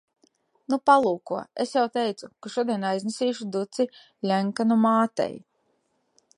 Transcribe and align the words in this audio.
Nu, 0.73 0.77
palūko. 0.89 1.41
Es 1.65 1.73
jau 1.75 1.83
teicu, 1.97 2.31
ka 2.45 2.53
šodien 2.55 2.87
aiznesīšu 2.93 3.49
duci 3.57 3.89
Ļenkanu 4.31 4.79
mātei. 4.87 5.33